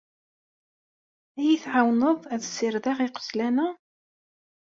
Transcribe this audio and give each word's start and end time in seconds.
Ad 1.39 1.45
yi-tɛawneḍ 1.47 2.19
ad 2.33 2.41
ssirdeɣ 2.47 2.97
iqeslan-a? 3.05 3.67